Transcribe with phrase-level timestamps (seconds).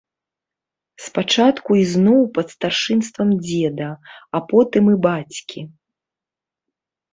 [1.07, 3.89] Спачатку ізноў пад старшынствам дзеда,
[4.35, 5.61] а потым і бацькі.